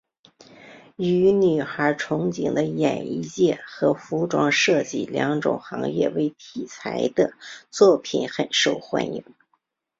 [0.95, 7.35] 以女孩子憧憬的演艺界和服装设计两种行业为题材的
[7.69, 9.23] 作品很受欢迎。